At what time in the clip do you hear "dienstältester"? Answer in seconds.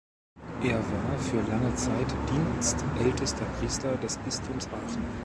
2.31-3.45